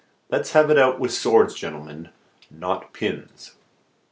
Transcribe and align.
XI. 0.01 0.25
"Let's 0.35 0.51
have 0.53 0.71
it 0.71 0.79
out 0.79 0.99
with 0.99 1.11
swords 1.13 1.53
gentleman, 1.53 2.09
not 2.49 2.91
pins!" 2.91 3.53